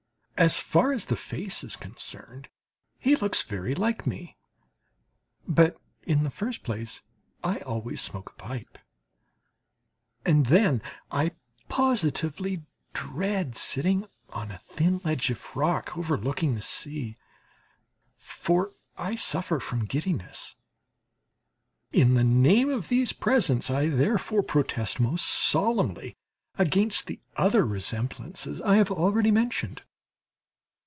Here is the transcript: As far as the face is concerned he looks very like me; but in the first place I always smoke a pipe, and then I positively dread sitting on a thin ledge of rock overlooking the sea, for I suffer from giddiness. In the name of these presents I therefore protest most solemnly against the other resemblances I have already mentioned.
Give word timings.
As 0.37 0.57
far 0.57 0.91
as 0.91 1.05
the 1.05 1.15
face 1.15 1.63
is 1.63 1.75
concerned 1.75 2.49
he 2.97 3.15
looks 3.15 3.43
very 3.43 3.75
like 3.75 4.07
me; 4.07 4.37
but 5.47 5.77
in 6.01 6.23
the 6.23 6.31
first 6.31 6.63
place 6.63 7.01
I 7.43 7.59
always 7.59 8.01
smoke 8.01 8.31
a 8.31 8.41
pipe, 8.41 8.79
and 10.25 10.47
then 10.47 10.81
I 11.11 11.33
positively 11.69 12.63
dread 12.91 13.55
sitting 13.55 14.07
on 14.31 14.49
a 14.49 14.57
thin 14.57 14.99
ledge 15.03 15.29
of 15.29 15.55
rock 15.55 15.95
overlooking 15.95 16.55
the 16.55 16.63
sea, 16.63 17.17
for 18.15 18.73
I 18.97 19.13
suffer 19.13 19.59
from 19.59 19.85
giddiness. 19.85 20.55
In 21.91 22.15
the 22.15 22.23
name 22.23 22.71
of 22.71 22.87
these 22.89 23.13
presents 23.13 23.69
I 23.69 23.89
therefore 23.89 24.41
protest 24.41 24.99
most 24.99 25.23
solemnly 25.27 26.17
against 26.57 27.05
the 27.05 27.19
other 27.37 27.63
resemblances 27.63 28.59
I 28.61 28.77
have 28.77 28.89
already 28.89 29.29
mentioned. 29.29 29.83